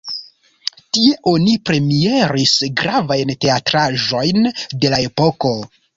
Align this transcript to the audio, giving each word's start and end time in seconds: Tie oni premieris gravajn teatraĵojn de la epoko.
Tie 0.97 1.11
oni 1.31 1.53
premieris 1.69 2.55
gravajn 2.81 3.35
teatraĵojn 3.45 4.53
de 4.57 4.93
la 4.95 5.03
epoko. 5.11 5.55